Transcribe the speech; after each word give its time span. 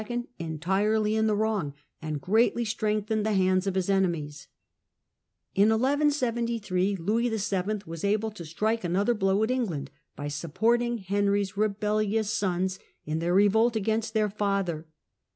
entirely 0.39 1.15
in 1.15 1.27
the 1.27 1.35
wrong, 1.35 1.75
and 2.01 2.19
greatly 2.19 2.65
strengthened 2.65 3.23
the 3.23 3.33
hands 3.33 3.67
of 3.67 3.75
his 3.75 3.87
enemies. 3.87 4.47
In 5.53 5.69
1173 5.69 6.95
Louis 6.95 7.29
VII. 7.29 7.79
was 7.85 8.03
able 8.03 8.31
to 8.31 8.43
strike 8.43 8.83
another 8.83 9.13
blow 9.13 9.43
at 9.43 9.51
England 9.51 9.91
by 10.15 10.27
supporting 10.27 10.97
Henry's 10.97 11.55
rebellious 11.55 12.33
sons 12.33 12.79
in 13.05 13.19
their 13.19 13.35
revolt 13.35 13.75
against 13.75 14.15
their 14.15 14.27
father. 14.31 14.87